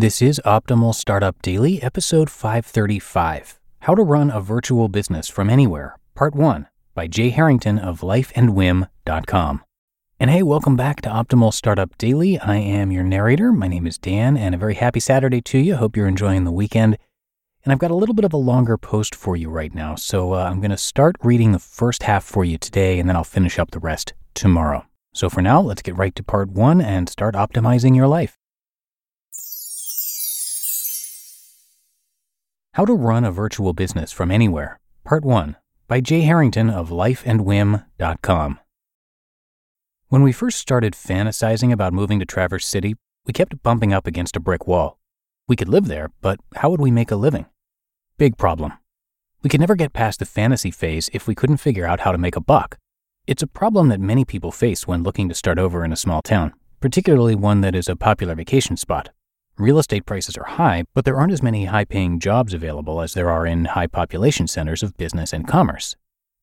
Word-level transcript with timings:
This 0.00 0.22
is 0.22 0.40
Optimal 0.46 0.94
Startup 0.94 1.36
Daily, 1.42 1.82
episode 1.82 2.30
535 2.30 3.60
How 3.80 3.94
to 3.94 4.02
Run 4.02 4.30
a 4.30 4.40
Virtual 4.40 4.88
Business 4.88 5.28
from 5.28 5.50
Anywhere, 5.50 5.94
Part 6.14 6.34
1 6.34 6.68
by 6.94 7.06
Jay 7.06 7.28
Harrington 7.28 7.78
of 7.78 8.00
lifeandwhim.com. 8.00 9.62
And 10.18 10.30
hey, 10.30 10.42
welcome 10.42 10.74
back 10.74 11.02
to 11.02 11.10
Optimal 11.10 11.52
Startup 11.52 11.94
Daily. 11.98 12.38
I 12.38 12.56
am 12.56 12.90
your 12.90 13.04
narrator. 13.04 13.52
My 13.52 13.68
name 13.68 13.86
is 13.86 13.98
Dan, 13.98 14.38
and 14.38 14.54
a 14.54 14.58
very 14.58 14.76
happy 14.76 15.00
Saturday 15.00 15.42
to 15.42 15.58
you. 15.58 15.76
Hope 15.76 15.98
you're 15.98 16.08
enjoying 16.08 16.44
the 16.44 16.50
weekend. 16.50 16.96
And 17.62 17.70
I've 17.70 17.78
got 17.78 17.90
a 17.90 17.94
little 17.94 18.14
bit 18.14 18.24
of 18.24 18.32
a 18.32 18.38
longer 18.38 18.78
post 18.78 19.14
for 19.14 19.36
you 19.36 19.50
right 19.50 19.74
now, 19.74 19.96
so 19.96 20.32
uh, 20.32 20.44
I'm 20.44 20.60
going 20.60 20.70
to 20.70 20.78
start 20.78 21.16
reading 21.22 21.52
the 21.52 21.58
first 21.58 22.04
half 22.04 22.24
for 22.24 22.42
you 22.42 22.56
today, 22.56 22.98
and 22.98 23.06
then 23.06 23.16
I'll 23.16 23.22
finish 23.22 23.58
up 23.58 23.72
the 23.72 23.78
rest 23.78 24.14
tomorrow. 24.32 24.86
So 25.12 25.28
for 25.28 25.42
now, 25.42 25.60
let's 25.60 25.82
get 25.82 25.98
right 25.98 26.14
to 26.14 26.22
part 26.22 26.48
one 26.48 26.80
and 26.80 27.06
start 27.06 27.34
optimizing 27.34 27.94
your 27.94 28.08
life. 28.08 28.39
How 32.74 32.84
to 32.84 32.94
Run 32.94 33.24
a 33.24 33.32
Virtual 33.32 33.72
Business 33.72 34.12
from 34.12 34.30
Anywhere, 34.30 34.78
Part 35.02 35.24
1 35.24 35.56
by 35.88 36.00
Jay 36.00 36.20
Harrington 36.20 36.70
of 36.70 36.90
lifeandwhim.com. 36.90 38.60
When 40.06 40.22
we 40.22 40.30
first 40.30 40.58
started 40.58 40.92
fantasizing 40.92 41.72
about 41.72 41.92
moving 41.92 42.20
to 42.20 42.24
Traverse 42.24 42.64
City, 42.64 42.94
we 43.26 43.32
kept 43.32 43.60
bumping 43.64 43.92
up 43.92 44.06
against 44.06 44.36
a 44.36 44.40
brick 44.40 44.68
wall. 44.68 45.00
We 45.48 45.56
could 45.56 45.68
live 45.68 45.88
there, 45.88 46.12
but 46.20 46.38
how 46.54 46.70
would 46.70 46.80
we 46.80 46.92
make 46.92 47.10
a 47.10 47.16
living? 47.16 47.46
Big 48.18 48.38
problem. 48.38 48.74
We 49.42 49.50
could 49.50 49.60
never 49.60 49.74
get 49.74 49.92
past 49.92 50.20
the 50.20 50.24
fantasy 50.24 50.70
phase 50.70 51.10
if 51.12 51.26
we 51.26 51.34
couldn't 51.34 51.56
figure 51.56 51.86
out 51.86 52.00
how 52.00 52.12
to 52.12 52.18
make 52.18 52.36
a 52.36 52.40
buck. 52.40 52.78
It's 53.26 53.42
a 53.42 53.48
problem 53.48 53.88
that 53.88 54.00
many 54.00 54.24
people 54.24 54.52
face 54.52 54.86
when 54.86 55.02
looking 55.02 55.28
to 55.28 55.34
start 55.34 55.58
over 55.58 55.84
in 55.84 55.92
a 55.92 55.96
small 55.96 56.22
town, 56.22 56.52
particularly 56.78 57.34
one 57.34 57.62
that 57.62 57.74
is 57.74 57.88
a 57.88 57.96
popular 57.96 58.36
vacation 58.36 58.76
spot. 58.76 59.10
Real 59.58 59.78
estate 59.78 60.06
prices 60.06 60.36
are 60.38 60.44
high, 60.44 60.84
but 60.94 61.04
there 61.04 61.16
aren't 61.16 61.32
as 61.32 61.42
many 61.42 61.66
high 61.66 61.84
paying 61.84 62.18
jobs 62.18 62.54
available 62.54 63.00
as 63.00 63.14
there 63.14 63.30
are 63.30 63.46
in 63.46 63.66
high 63.66 63.86
population 63.86 64.46
centers 64.46 64.82
of 64.82 64.96
business 64.96 65.32
and 65.32 65.46
commerce. 65.46 65.96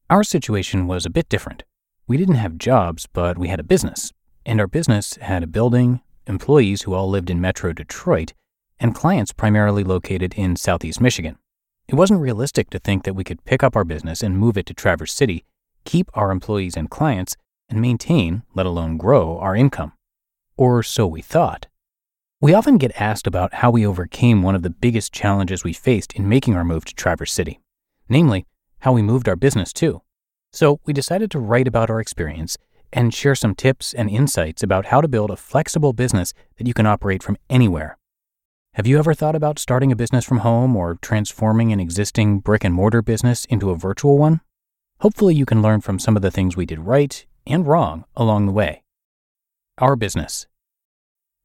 Our 0.09 0.23
situation 0.23 0.88
was 0.88 1.06
a 1.06 1.09
bit 1.09 1.28
different. 1.28 1.64
We 2.08 2.18
didn't 2.18 2.36
have 2.36 2.58
jobs, 2.58 3.08
but 3.12 3.38
we 3.38 3.48
had 3.48 3.59
a 3.59 3.64
business. 3.64 4.14
And 4.46 4.62
our 4.62 4.68
business 4.68 5.18
had 5.18 5.44
a 5.44 5.48
building, 5.48 6.02
employees 6.28 6.84
who 6.84 6.94
all 6.94 7.09
lived 7.09 7.30
in 7.30 7.42
Metro 7.42 7.73
Detroit, 7.73 8.34
and 8.80 8.96
clients 8.96 9.34
primarily 9.34 9.84
located 9.84 10.36
in 10.36 10.56
Southeast 10.56 11.02
Michigan. 11.02 11.38
It 11.88 11.96
wasn't 11.96 12.22
realistic 12.22 12.70
to 12.70 12.80
think 12.80 13.03
that 13.03 13.16
we 13.16 13.24
could 13.24 13.46
pick 13.46 13.64
up 13.64 13.76
our 13.76 13.84
business 13.84 14.22
and 14.22 14.38
move 14.38 14.58
it 14.58 14.66
to 14.68 14.74
Traverse 14.74 15.14
City, 15.14 15.44
keep 15.86 16.09
our 16.14 16.31
employees 16.31 16.78
and 16.78 16.90
clients, 16.90 17.36
and 17.70 17.81
maintain, 17.81 18.44
let 18.53 18.66
alone 18.66 18.98
grow, 18.98 19.38
our 19.40 19.56
income. 19.56 19.94
Or 20.56 20.84
so 20.84 21.08
we 21.08 21.22
thought. 21.22 21.68
We 22.40 22.54
often 22.54 22.78
get 22.78 23.02
asked 23.02 23.26
about 23.26 23.56
how 23.56 23.72
we 23.72 23.84
overcame 23.84 24.44
one 24.44 24.54
of 24.54 24.62
the 24.62 24.70
biggest 24.70 25.12
challenges 25.12 25.64
we 25.64 25.74
faced 25.74 26.14
in 26.14 26.30
making 26.30 26.56
our 26.56 26.64
move 26.64 26.86
to 26.86 26.94
Traverse 26.94 27.34
City, 27.34 27.60
namely, 28.10 28.46
how 28.82 28.92
we 28.94 29.02
moved 29.02 29.28
our 29.28 29.36
business 29.36 29.74
too. 29.74 30.04
So 30.54 30.80
we 30.86 30.94
decided 30.94 31.32
to 31.32 31.40
write 31.40 31.68
about 31.68 31.90
our 31.90 32.00
experience 32.00 32.56
and 32.94 33.12
share 33.12 33.34
some 33.34 33.56
tips 33.56 33.92
and 33.92 34.08
insights 34.08 34.62
about 34.62 34.86
how 34.86 35.02
to 35.02 35.08
build 35.08 35.32
a 35.32 35.36
flexible 35.36 35.94
business 35.94 36.36
that 36.58 36.68
you 36.68 36.76
can 36.76 36.86
operate 36.86 37.24
from 37.24 37.38
anywhere. 37.50 37.98
Have 38.76 38.86
you 38.86 39.00
ever 39.00 39.16
thought 39.16 39.36
about 39.36 39.58
starting 39.58 39.92
a 39.92 39.96
business 39.96 40.24
from 40.24 40.40
home 40.40 40.76
or 40.76 41.00
transforming 41.02 41.72
an 41.72 41.80
existing 41.80 42.42
brick 42.42 42.64
and 42.64 42.76
mortar 42.76 43.02
business 43.02 43.46
into 43.46 43.72
a 43.72 43.76
virtual 43.76 44.20
one? 44.20 44.42
Hopefully, 45.00 45.34
you 45.34 45.48
can 45.48 45.64
learn 45.64 45.82
from 45.82 45.98
some 45.98 46.16
of 46.16 46.22
the 46.22 46.30
things 46.30 46.56
we 46.56 46.68
did 46.68 46.82
right 46.82 47.26
and 47.48 47.66
wrong 47.66 48.06
along 48.16 48.46
the 48.46 48.52
way. 48.52 48.84
Our 49.80 49.96
business. 49.96 50.46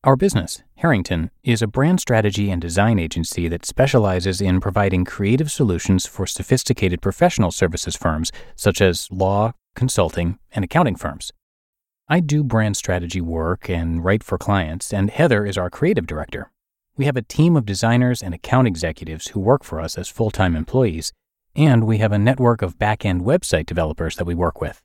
Our 0.05 0.17
business, 0.17 0.64
Harrington, 0.78 1.31
is 1.45 1.62
a 1.62 1.69
brand 1.69 2.00
strategy 2.00 2.50
and 2.50 2.61
design 2.61 2.98
agency 2.98 3.47
that 3.47 3.64
specializes 3.64 4.41
in 4.41 4.58
providing 4.58 5.05
creative 5.05 5.48
solutions 5.53 6.06
for 6.06 6.27
sophisticated 6.27 7.00
professional 7.00 7.53
services 7.53 7.95
firms 7.95 8.33
such 8.56 8.80
as 8.80 9.06
law, 9.12 9.53
consulting, 9.77 10.40
and 10.51 10.64
accounting 10.64 10.96
firms. 10.96 11.30
I 12.08 12.18
do 12.18 12.42
brand 12.42 12.77
strategy 12.77 13.20
work 13.20 13.70
and 13.70 14.05
write 14.05 14.24
for 14.24 14.39
clients, 14.39 14.92
and 14.92 15.08
Heather 15.08 15.46
is 15.46 15.57
our 15.57 15.70
creative 15.70 16.08
director. 16.08 16.51
We 16.96 17.05
have 17.05 17.17
a 17.17 17.23
team 17.23 17.55
of 17.57 17.64
designers 17.64 18.24
and 18.24 18.34
account 18.34 18.67
executives 18.67 19.29
who 19.29 19.39
work 19.39 19.63
for 19.63 19.80
us 19.80 19.96
as 19.96 20.08
full 20.08 20.33
time 20.33 20.57
employees, 20.57 21.13
and 21.55 21.84
we 21.84 21.98
have 21.98 22.11
a 22.11 22.19
network 22.19 22.61
of 22.61 22.77
back 22.77 23.05
end 23.05 23.20
website 23.20 23.67
developers 23.67 24.17
that 24.17 24.24
we 24.24 24.34
work 24.34 24.61
with. 24.61 24.83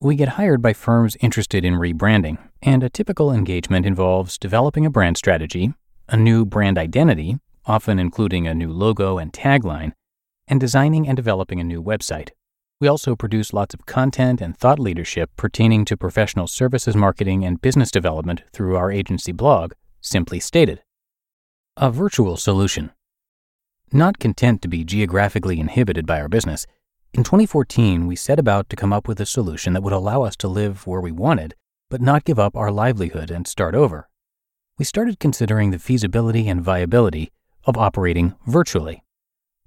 We 0.00 0.14
get 0.14 0.28
hired 0.28 0.62
by 0.62 0.74
firms 0.74 1.16
interested 1.20 1.64
in 1.64 1.74
rebranding, 1.74 2.38
and 2.62 2.84
a 2.84 2.88
typical 2.88 3.32
engagement 3.32 3.84
involves 3.84 4.38
developing 4.38 4.86
a 4.86 4.90
brand 4.90 5.16
strategy, 5.16 5.74
a 6.08 6.16
new 6.16 6.44
brand 6.44 6.78
identity, 6.78 7.38
often 7.66 7.98
including 7.98 8.46
a 8.46 8.54
new 8.54 8.70
logo 8.70 9.18
and 9.18 9.32
tagline, 9.32 9.94
and 10.46 10.60
designing 10.60 11.08
and 11.08 11.16
developing 11.16 11.58
a 11.58 11.64
new 11.64 11.82
website. 11.82 12.28
We 12.80 12.86
also 12.86 13.16
produce 13.16 13.52
lots 13.52 13.74
of 13.74 13.86
content 13.86 14.40
and 14.40 14.56
thought 14.56 14.78
leadership 14.78 15.30
pertaining 15.36 15.84
to 15.86 15.96
professional 15.96 16.46
services 16.46 16.94
marketing 16.94 17.44
and 17.44 17.60
business 17.60 17.90
development 17.90 18.44
through 18.52 18.76
our 18.76 18.92
agency 18.92 19.32
blog, 19.32 19.72
Simply 20.00 20.38
Stated. 20.38 20.80
A 21.76 21.90
virtual 21.90 22.36
solution. 22.36 22.92
Not 23.90 24.20
content 24.20 24.62
to 24.62 24.68
be 24.68 24.84
geographically 24.84 25.58
inhibited 25.58 26.06
by 26.06 26.20
our 26.20 26.28
business, 26.28 26.68
in 27.12 27.24
2014, 27.24 28.06
we 28.06 28.14
set 28.14 28.38
about 28.38 28.68
to 28.68 28.76
come 28.76 28.92
up 28.92 29.08
with 29.08 29.20
a 29.20 29.26
solution 29.26 29.72
that 29.72 29.82
would 29.82 29.92
allow 29.92 30.22
us 30.22 30.36
to 30.36 30.48
live 30.48 30.86
where 30.86 31.00
we 31.00 31.10
wanted, 31.10 31.54
but 31.90 32.00
not 32.00 32.24
give 32.24 32.38
up 32.38 32.54
our 32.54 32.70
livelihood 32.70 33.30
and 33.30 33.46
start 33.46 33.74
over. 33.74 34.08
We 34.78 34.84
started 34.84 35.18
considering 35.18 35.70
the 35.70 35.78
feasibility 35.78 36.48
and 36.48 36.60
viability 36.60 37.32
of 37.64 37.76
operating 37.76 38.34
virtually. 38.46 39.02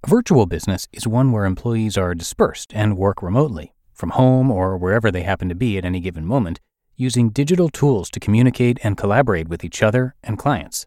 A 0.03 0.09
virtual 0.09 0.45
business 0.45 0.87
is 0.93 1.07
one 1.07 1.31
where 1.31 1.45
employees 1.45 1.97
are 1.97 2.15
dispersed 2.15 2.71
and 2.73 2.97
work 2.97 3.21
remotely, 3.21 3.73
from 3.93 4.11
home 4.11 4.49
or 4.49 4.77
wherever 4.77 5.11
they 5.11 5.23
happen 5.23 5.49
to 5.49 5.55
be 5.55 5.77
at 5.77 5.85
any 5.85 5.99
given 5.99 6.25
moment, 6.25 6.59
using 6.95 7.29
digital 7.29 7.69
tools 7.69 8.09
to 8.11 8.19
communicate 8.19 8.79
and 8.83 8.97
collaborate 8.97 9.47
with 9.47 9.63
each 9.63 9.81
other 9.83 10.15
and 10.23 10.37
clients. 10.37 10.85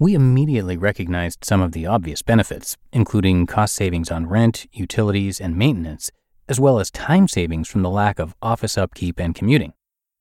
We 0.00 0.14
immediately 0.14 0.76
recognized 0.76 1.44
some 1.44 1.60
of 1.60 1.72
the 1.72 1.86
obvious 1.86 2.22
benefits, 2.22 2.76
including 2.92 3.46
cost 3.46 3.74
savings 3.74 4.12
on 4.12 4.28
rent, 4.28 4.66
utilities, 4.72 5.40
and 5.40 5.56
maintenance, 5.56 6.12
as 6.48 6.60
well 6.60 6.78
as 6.78 6.92
time 6.92 7.26
savings 7.26 7.68
from 7.68 7.82
the 7.82 7.90
lack 7.90 8.20
of 8.20 8.36
office 8.40 8.78
upkeep 8.78 9.18
and 9.18 9.34
commuting. 9.34 9.72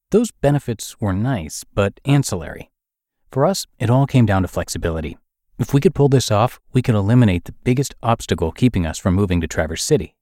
Those 0.09 0.31
benefits 0.31 0.99
were 0.99 1.13
nice, 1.13 1.63
but 1.75 1.99
ancillary. 2.05 2.71
For 3.31 3.45
us, 3.45 3.67
it 3.77 3.91
all 3.91 4.07
came 4.07 4.25
down 4.25 4.41
to 4.41 4.47
flexibility. 4.47 5.15
If 5.59 5.75
we 5.75 5.81
could 5.81 5.94
pull 5.94 6.09
this 6.09 6.31
off, 6.31 6.59
we 6.73 6.81
could 6.81 6.95
eliminate 6.95 7.45
the 7.45 7.51
biggest 7.63 7.94
obstacle 8.01 8.51
keeping 8.51 8.88
us 8.88 8.97
from 8.97 9.13
moving 9.13 9.41
to 9.41 9.47
Traverse 9.47 9.83
City. 9.83 10.15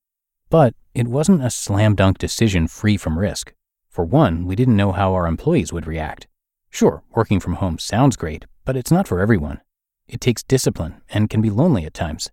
But 0.49 0.73
it 0.93 1.07
wasn't 1.07 1.45
a 1.45 1.49
slam 1.49 1.95
dunk 1.95 2.17
decision 2.17 2.67
free 2.67 2.97
from 2.97 3.17
risk. 3.17 3.53
For 3.87 4.03
one, 4.03 4.45
we 4.47 4.57
didn't 4.57 4.75
know 4.75 4.91
how 4.91 5.13
our 5.13 5.27
employees 5.27 5.71
would 5.71 5.87
react. 5.87 6.27
Sure, 6.69 7.03
working 7.11 7.39
from 7.39 7.53
home 7.53 7.79
sounds 7.79 8.17
great, 8.17 8.43
but 8.65 8.75
it's 8.75 8.91
not 8.91 9.07
for 9.07 9.19
everyone. 9.19 9.61
It 10.07 10.19
takes 10.19 10.43
discipline 10.43 11.01
and 11.09 11.29
can 11.29 11.41
be 11.41 11.49
lonely 11.49 11.85
at 11.85 11.93
times. 11.93 12.29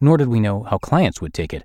Nor 0.00 0.16
did 0.16 0.28
we 0.28 0.40
know 0.40 0.62
how 0.62 0.78
clients 0.78 1.20
would 1.20 1.34
take 1.34 1.52
it. 1.52 1.64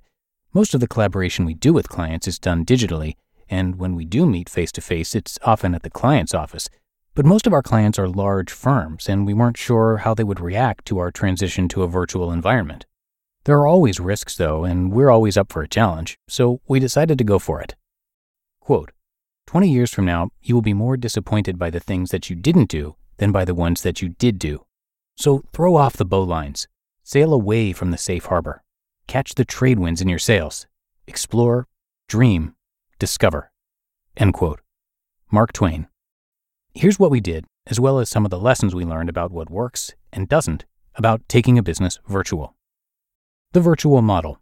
Most 0.52 0.74
of 0.74 0.80
the 0.80 0.88
collaboration 0.88 1.44
we 1.44 1.54
do 1.54 1.72
with 1.72 1.88
clients 1.88 2.26
is 2.26 2.38
done 2.38 2.64
digitally, 2.64 3.14
and 3.48 3.76
when 3.76 3.94
we 3.94 4.04
do 4.04 4.26
meet 4.26 4.48
face 4.48 4.72
to 4.72 4.80
face, 4.80 5.14
it's 5.14 5.38
often 5.42 5.74
at 5.74 5.82
the 5.82 5.90
client's 5.90 6.34
office. 6.34 6.68
But 7.14 7.26
most 7.26 7.46
of 7.46 7.52
our 7.52 7.62
clients 7.62 7.98
are 7.98 8.08
large 8.08 8.52
firms, 8.52 9.08
and 9.08 9.26
we 9.26 9.34
weren't 9.34 9.56
sure 9.56 9.98
how 9.98 10.14
they 10.14 10.24
would 10.24 10.40
react 10.40 10.84
to 10.86 10.98
our 10.98 11.10
transition 11.10 11.68
to 11.68 11.82
a 11.82 11.88
virtual 11.88 12.32
environment. 12.32 12.86
There 13.44 13.58
are 13.58 13.66
always 13.66 13.98
risks, 13.98 14.36
though, 14.36 14.64
and 14.64 14.92
we're 14.92 15.10
always 15.10 15.36
up 15.36 15.52
for 15.52 15.62
a 15.62 15.68
challenge, 15.68 16.18
so 16.28 16.60
we 16.68 16.78
decided 16.78 17.18
to 17.18 17.24
go 17.24 17.38
for 17.38 17.60
it. 17.60 17.74
Quote 18.60 18.92
20 19.46 19.68
years 19.68 19.92
from 19.92 20.04
now, 20.04 20.30
you 20.40 20.54
will 20.54 20.62
be 20.62 20.74
more 20.74 20.96
disappointed 20.96 21.58
by 21.58 21.70
the 21.70 21.80
things 21.80 22.10
that 22.10 22.30
you 22.30 22.36
didn't 22.36 22.68
do 22.68 22.94
than 23.20 23.30
by 23.32 23.44
the 23.44 23.54
ones 23.54 23.82
that 23.82 24.00
you 24.00 24.08
did 24.08 24.38
do. 24.38 24.64
So 25.14 25.44
throw 25.52 25.76
off 25.76 25.98
the 25.98 26.06
bowlines, 26.06 26.66
sail 27.04 27.34
away 27.34 27.72
from 27.74 27.90
the 27.90 27.98
safe 27.98 28.24
harbor, 28.24 28.62
catch 29.06 29.34
the 29.34 29.44
trade 29.44 29.78
winds 29.78 30.00
in 30.00 30.08
your 30.08 30.18
sails, 30.18 30.66
explore, 31.06 31.68
dream, 32.08 32.54
discover. 32.98 33.52
End 34.16 34.32
quote. 34.32 34.60
Mark 35.30 35.52
Twain. 35.52 35.86
Here's 36.72 36.98
what 36.98 37.10
we 37.10 37.20
did, 37.20 37.44
as 37.66 37.78
well 37.78 37.98
as 37.98 38.08
some 38.08 38.24
of 38.24 38.30
the 38.30 38.40
lessons 38.40 38.74
we 38.74 38.86
learned 38.86 39.10
about 39.10 39.30
what 39.30 39.50
works 39.50 39.92
and 40.12 40.26
doesn't 40.26 40.64
about 40.94 41.20
taking 41.28 41.58
a 41.58 41.62
business 41.62 41.98
virtual. 42.08 42.56
The 43.52 43.60
virtual 43.60 44.00
model. 44.00 44.40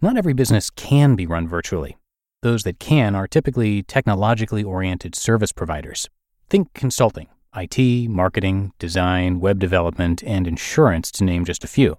Not 0.00 0.16
every 0.16 0.34
business 0.34 0.70
can 0.70 1.16
be 1.16 1.26
run 1.26 1.48
virtually. 1.48 1.96
Those 2.42 2.62
that 2.62 2.78
can 2.78 3.16
are 3.16 3.26
typically 3.26 3.82
technologically 3.82 4.62
oriented 4.62 5.16
service 5.16 5.50
providers. 5.52 6.08
Think 6.48 6.72
consulting, 6.74 7.28
IT, 7.54 8.08
marketing, 8.08 8.72
design, 8.78 9.40
web 9.40 9.58
development, 9.58 10.22
and 10.24 10.46
insurance, 10.46 11.10
to 11.12 11.24
name 11.24 11.44
just 11.44 11.64
a 11.64 11.68
few. 11.68 11.98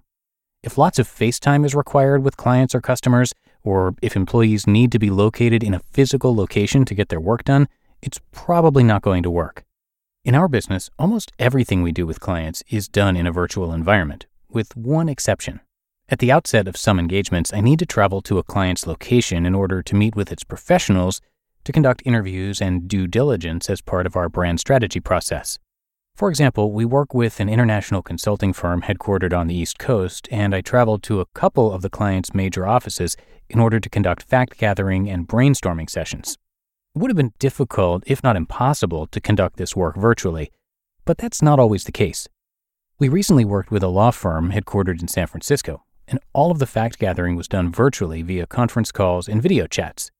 If 0.62 0.78
lots 0.78 0.98
of 0.98 1.06
FaceTime 1.06 1.64
is 1.64 1.74
required 1.74 2.24
with 2.24 2.36
clients 2.36 2.74
or 2.74 2.80
customers, 2.80 3.32
or 3.62 3.94
if 4.02 4.16
employees 4.16 4.66
need 4.66 4.90
to 4.92 4.98
be 4.98 5.10
located 5.10 5.62
in 5.62 5.74
a 5.74 5.80
physical 5.80 6.34
location 6.34 6.84
to 6.86 6.94
get 6.94 7.08
their 7.08 7.20
work 7.20 7.44
done, 7.44 7.68
it's 8.02 8.20
probably 8.32 8.82
not 8.82 9.02
going 9.02 9.22
to 9.22 9.30
work. 9.30 9.64
In 10.24 10.34
our 10.34 10.48
business, 10.48 10.90
almost 10.98 11.32
everything 11.38 11.82
we 11.82 11.92
do 11.92 12.06
with 12.06 12.18
clients 12.18 12.62
is 12.68 12.88
done 12.88 13.16
in 13.16 13.26
a 13.26 13.32
virtual 13.32 13.72
environment, 13.72 14.26
with 14.48 14.74
one 14.76 15.08
exception. 15.08 15.60
At 16.08 16.18
the 16.18 16.32
outset 16.32 16.66
of 16.66 16.76
some 16.76 16.98
engagements, 16.98 17.52
I 17.52 17.60
need 17.60 17.78
to 17.78 17.86
travel 17.86 18.20
to 18.22 18.38
a 18.38 18.42
client's 18.42 18.86
location 18.86 19.46
in 19.46 19.54
order 19.54 19.82
to 19.82 19.94
meet 19.94 20.16
with 20.16 20.32
its 20.32 20.44
professionals 20.44 21.20
to 21.64 21.72
conduct 21.72 22.02
interviews 22.04 22.60
and 22.60 22.86
due 22.86 23.06
diligence 23.06 23.68
as 23.68 23.80
part 23.80 24.06
of 24.06 24.16
our 24.16 24.28
brand 24.28 24.60
strategy 24.60 25.00
process. 25.00 25.58
For 26.16 26.28
example, 26.28 26.70
we 26.70 26.84
work 26.84 27.12
with 27.12 27.40
an 27.40 27.48
international 27.48 28.00
consulting 28.00 28.52
firm 28.52 28.82
headquartered 28.82 29.36
on 29.36 29.48
the 29.48 29.56
East 29.56 29.80
Coast, 29.80 30.28
and 30.30 30.54
I 30.54 30.60
traveled 30.60 31.02
to 31.04 31.20
a 31.20 31.26
couple 31.34 31.72
of 31.72 31.82
the 31.82 31.90
client's 31.90 32.32
major 32.32 32.66
offices 32.66 33.16
in 33.48 33.58
order 33.58 33.80
to 33.80 33.90
conduct 33.90 34.22
fact 34.22 34.56
gathering 34.56 35.10
and 35.10 35.26
brainstorming 35.26 35.90
sessions. 35.90 36.38
It 36.94 37.00
would 37.00 37.10
have 37.10 37.16
been 37.16 37.32
difficult, 37.40 38.04
if 38.06 38.22
not 38.22 38.36
impossible, 38.36 39.08
to 39.08 39.20
conduct 39.20 39.56
this 39.56 39.74
work 39.74 39.96
virtually, 39.96 40.52
but 41.04 41.18
that's 41.18 41.42
not 41.42 41.58
always 41.58 41.82
the 41.82 41.92
case. 41.92 42.28
We 43.00 43.08
recently 43.08 43.44
worked 43.44 43.72
with 43.72 43.82
a 43.82 43.88
law 43.88 44.12
firm 44.12 44.52
headquartered 44.52 45.00
in 45.00 45.08
San 45.08 45.26
Francisco, 45.26 45.82
and 46.06 46.20
all 46.32 46.52
of 46.52 46.60
the 46.60 46.66
fact 46.66 47.00
gathering 47.00 47.34
was 47.34 47.48
done 47.48 47.72
virtually 47.72 48.22
via 48.22 48.46
conference 48.46 48.92
calls 48.92 49.26
and 49.26 49.42
video 49.42 49.66
chats. 49.66 50.12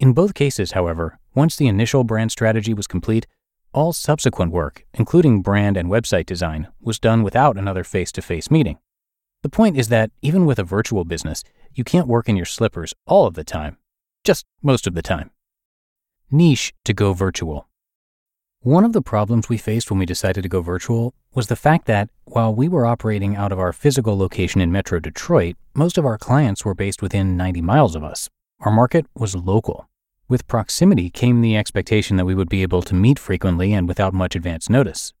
In 0.00 0.14
both 0.14 0.32
cases, 0.32 0.72
however, 0.72 1.18
once 1.34 1.56
the 1.56 1.68
initial 1.68 2.04
brand 2.04 2.32
strategy 2.32 2.72
was 2.72 2.86
complete, 2.86 3.26
all 3.74 3.92
subsequent 3.92 4.50
work, 4.50 4.86
including 4.94 5.42
brand 5.42 5.76
and 5.76 5.90
website 5.90 6.24
design, 6.24 6.68
was 6.80 6.98
done 6.98 7.22
without 7.22 7.58
another 7.58 7.84
face 7.84 8.10
to 8.12 8.22
face 8.22 8.50
meeting. 8.50 8.78
The 9.42 9.50
point 9.50 9.76
is 9.76 9.88
that 9.88 10.10
even 10.22 10.46
with 10.46 10.58
a 10.58 10.64
virtual 10.64 11.04
business, 11.04 11.44
you 11.74 11.84
can't 11.84 12.08
work 12.08 12.30
in 12.30 12.36
your 12.36 12.46
slippers 12.46 12.94
all 13.06 13.26
of 13.26 13.34
the 13.34 13.44
time, 13.44 13.76
just 14.24 14.46
most 14.62 14.86
of 14.86 14.94
the 14.94 15.02
time. 15.02 15.32
Niche 16.30 16.72
to 16.86 16.94
go 16.94 17.12
virtual. 17.12 17.68
One 18.60 18.86
of 18.86 18.94
the 18.94 19.02
problems 19.02 19.50
we 19.50 19.58
faced 19.58 19.90
when 19.90 19.98
we 19.98 20.06
decided 20.06 20.40
to 20.42 20.48
go 20.48 20.62
virtual 20.62 21.12
was 21.34 21.48
the 21.48 21.56
fact 21.56 21.84
that 21.88 22.08
while 22.24 22.54
we 22.54 22.68
were 22.68 22.86
operating 22.86 23.36
out 23.36 23.52
of 23.52 23.58
our 23.58 23.74
physical 23.74 24.16
location 24.16 24.62
in 24.62 24.72
Metro 24.72 24.98
Detroit, 24.98 25.56
most 25.74 25.98
of 25.98 26.06
our 26.06 26.16
clients 26.16 26.64
were 26.64 26.74
based 26.74 27.02
within 27.02 27.36
90 27.36 27.60
miles 27.60 27.94
of 27.94 28.02
us. 28.02 28.30
Our 28.60 28.72
market 28.72 29.04
was 29.14 29.36
local. 29.36 29.89
With 30.30 30.46
proximity 30.46 31.10
came 31.10 31.40
the 31.40 31.56
expectation 31.56 32.16
that 32.16 32.24
we 32.24 32.36
would 32.36 32.48
be 32.48 32.62
able 32.62 32.82
to 32.82 32.94
meet 32.94 33.18
frequently 33.18 33.72
and 33.72 33.88
without 33.88 34.14
much 34.14 34.36
advance 34.36 34.70
notice. 34.70 35.12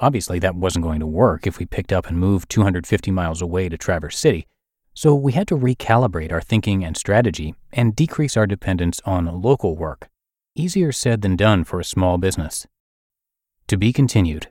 Obviously, 0.00 0.40
that 0.40 0.56
wasn't 0.56 0.84
going 0.84 0.98
to 0.98 1.06
work 1.06 1.46
if 1.46 1.60
we 1.60 1.66
picked 1.66 1.92
up 1.92 2.08
and 2.08 2.18
moved 2.18 2.50
250 2.50 3.12
miles 3.12 3.40
away 3.40 3.68
to 3.68 3.78
Traverse 3.78 4.18
City, 4.18 4.48
so 4.92 5.14
we 5.14 5.34
had 5.34 5.46
to 5.46 5.56
recalibrate 5.56 6.32
our 6.32 6.40
thinking 6.40 6.84
and 6.84 6.96
strategy 6.96 7.54
and 7.72 7.94
decrease 7.94 8.36
our 8.36 8.44
dependence 8.44 9.00
on 9.04 9.40
local 9.40 9.76
work. 9.76 10.08
Easier 10.56 10.90
said 10.90 11.22
than 11.22 11.36
done 11.36 11.62
for 11.62 11.78
a 11.78 11.84
small 11.84 12.18
business. 12.18 12.66
To 13.68 13.76
be 13.76 13.92
continued. 13.92 14.48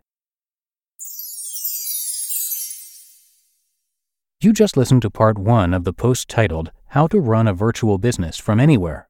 You 4.40 4.54
just 4.54 4.78
listened 4.78 5.02
to 5.02 5.10
part 5.10 5.38
one 5.38 5.74
of 5.74 5.84
the 5.84 5.92
post 5.92 6.30
titled 6.30 6.72
How 6.92 7.08
to 7.08 7.20
Run 7.20 7.50
a 7.50 7.54
Virtual 7.54 7.98
Business 7.98 8.38
from 8.38 8.62
Anywhere 8.62 9.10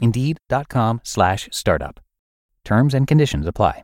Indeed.com 0.00 1.00
slash 1.04 1.48
startup. 1.52 2.00
Terms 2.64 2.94
and 2.94 3.06
conditions 3.06 3.46
apply. 3.46 3.82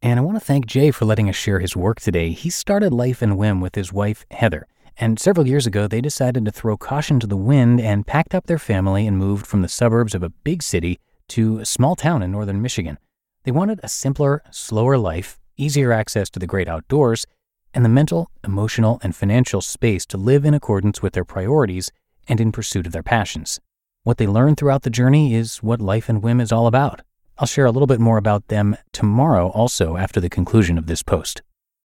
And 0.00 0.18
I 0.18 0.22
want 0.22 0.36
to 0.36 0.44
thank 0.44 0.66
Jay 0.66 0.90
for 0.90 1.04
letting 1.04 1.28
us 1.28 1.36
share 1.36 1.60
his 1.60 1.76
work 1.76 2.00
today. 2.00 2.30
He 2.30 2.50
started 2.50 2.92
Life 2.92 3.22
and 3.22 3.38
Whim 3.38 3.60
with 3.60 3.74
his 3.74 3.92
wife, 3.92 4.26
Heather. 4.30 4.66
And 4.96 5.18
several 5.18 5.48
years 5.48 5.66
ago, 5.66 5.88
they 5.88 6.00
decided 6.00 6.44
to 6.44 6.50
throw 6.50 6.76
caution 6.76 7.18
to 7.20 7.26
the 7.26 7.36
wind 7.36 7.80
and 7.80 8.06
packed 8.06 8.34
up 8.34 8.46
their 8.46 8.58
family 8.58 9.06
and 9.06 9.18
moved 9.18 9.46
from 9.46 9.62
the 9.62 9.68
suburbs 9.68 10.14
of 10.14 10.22
a 10.22 10.28
big 10.28 10.62
city 10.62 11.00
to 11.28 11.58
a 11.58 11.64
small 11.64 11.96
town 11.96 12.22
in 12.22 12.30
northern 12.30 12.60
Michigan. 12.62 12.98
They 13.44 13.50
wanted 13.50 13.80
a 13.82 13.88
simpler, 13.88 14.42
slower 14.50 14.98
life, 14.98 15.40
easier 15.56 15.92
access 15.92 16.30
to 16.30 16.38
the 16.38 16.46
great 16.46 16.68
outdoors, 16.68 17.26
and 17.72 17.84
the 17.84 17.88
mental, 17.88 18.30
emotional, 18.44 19.00
and 19.02 19.16
financial 19.16 19.60
space 19.60 20.06
to 20.06 20.16
live 20.16 20.44
in 20.44 20.54
accordance 20.54 21.02
with 21.02 21.14
their 21.14 21.24
priorities 21.24 21.90
and 22.28 22.40
in 22.40 22.52
pursuit 22.52 22.86
of 22.86 22.92
their 22.92 23.02
passions. 23.02 23.60
What 24.04 24.18
they 24.18 24.26
learn 24.26 24.54
throughout 24.54 24.82
the 24.82 24.90
journey 24.90 25.34
is 25.34 25.62
what 25.62 25.80
Life 25.80 26.10
and 26.10 26.22
Whim 26.22 26.38
is 26.38 26.52
all 26.52 26.66
about. 26.66 27.00
I'll 27.38 27.46
share 27.46 27.64
a 27.64 27.70
little 27.70 27.86
bit 27.86 28.00
more 28.00 28.18
about 28.18 28.48
them 28.48 28.76
tomorrow, 28.92 29.48
also 29.48 29.96
after 29.96 30.20
the 30.20 30.28
conclusion 30.28 30.76
of 30.76 30.86
this 30.86 31.02
post. 31.02 31.40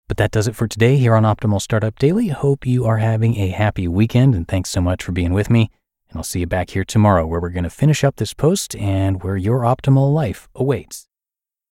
But 0.06 0.18
that 0.18 0.30
does 0.30 0.46
it 0.46 0.54
for 0.54 0.68
today 0.68 0.98
here 0.98 1.14
on 1.14 1.22
Optimal 1.22 1.62
Startup 1.62 1.98
Daily. 1.98 2.28
Hope 2.28 2.66
you 2.66 2.84
are 2.84 2.98
having 2.98 3.38
a 3.38 3.48
happy 3.48 3.88
weekend, 3.88 4.34
and 4.34 4.46
thanks 4.46 4.68
so 4.68 4.82
much 4.82 5.02
for 5.02 5.12
being 5.12 5.32
with 5.32 5.48
me. 5.48 5.70
And 6.10 6.18
I'll 6.18 6.24
see 6.24 6.40
you 6.40 6.46
back 6.46 6.68
here 6.68 6.84
tomorrow 6.84 7.26
where 7.26 7.40
we're 7.40 7.48
going 7.48 7.64
to 7.64 7.70
finish 7.70 8.04
up 8.04 8.16
this 8.16 8.34
post 8.34 8.76
and 8.76 9.22
where 9.22 9.38
your 9.38 9.60
optimal 9.60 10.12
life 10.12 10.46
awaits. 10.54 11.08